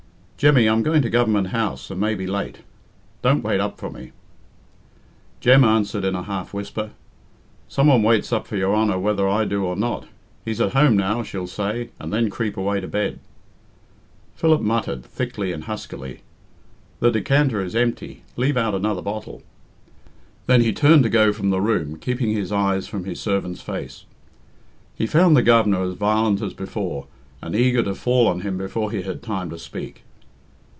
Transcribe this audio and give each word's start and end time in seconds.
"Jemmy, 0.43 0.67
I'm 0.67 0.81
going 0.81 1.03
to 1.03 1.09
Government 1.11 1.49
House, 1.49 1.91
and 1.91 2.01
may 2.01 2.15
be 2.15 2.25
late. 2.25 2.61
Don't 3.21 3.43
wait 3.43 3.59
up 3.59 3.77
for 3.77 3.91
me." 3.91 4.11
Jem 5.39 5.63
answered 5.63 6.03
in 6.03 6.15
a 6.15 6.23
half 6.23 6.51
whisper, 6.51 6.93
"Some 7.67 7.85
one 7.85 8.01
waits 8.01 8.33
up 8.33 8.47
for 8.47 8.57
your 8.57 8.75
Honour 8.75 8.97
whether 8.97 9.29
I 9.29 9.45
do 9.45 9.63
or 9.63 9.75
not 9.75 10.07
'He's 10.43 10.59
at 10.59 10.73
home 10.73 10.97
now,' 10.97 11.21
she'll 11.21 11.45
say, 11.45 11.91
and 11.99 12.11
then 12.11 12.31
creep 12.31 12.57
away 12.57 12.81
to 12.81 12.87
bed." 12.87 13.19
Philip 14.33 14.61
muttered, 14.61 15.03
thickly 15.05 15.51
and 15.51 15.65
huskily, 15.65 16.21
"The 17.01 17.11
decanter 17.11 17.61
is 17.63 17.75
empty 17.75 18.23
leave 18.35 18.57
out 18.57 18.73
another 18.73 19.03
bottle." 19.03 19.43
Then 20.47 20.61
he 20.61 20.73
turned 20.73 21.03
to 21.03 21.09
go 21.09 21.31
from 21.31 21.51
the 21.51 21.61
room, 21.61 21.97
keeping 21.97 22.31
his 22.31 22.51
eyes 22.51 22.87
from 22.87 23.03
his 23.03 23.21
servant's 23.21 23.61
face. 23.61 24.05
He 24.95 25.05
found 25.05 25.37
the 25.37 25.43
Governor 25.43 25.83
as 25.83 25.93
violent 25.93 26.41
as 26.41 26.55
before, 26.55 27.05
and 27.43 27.55
eager 27.55 27.83
to 27.83 27.93
fall 27.93 28.27
on 28.27 28.41
him 28.41 28.57
before 28.57 28.89
he 28.89 29.03
had 29.03 29.21
time 29.21 29.51
to 29.51 29.59
speak. 29.59 30.01